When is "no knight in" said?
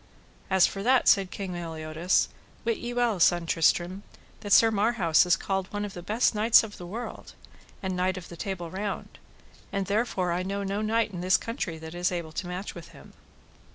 10.63-11.21